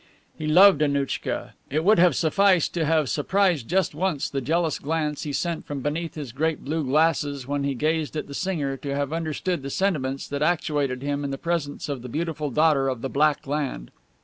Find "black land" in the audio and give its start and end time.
13.11-13.91